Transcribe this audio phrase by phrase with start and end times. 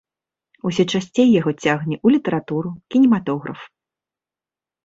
[0.69, 3.59] Усё часцей яго цягне ў літаратуру, кінематограф.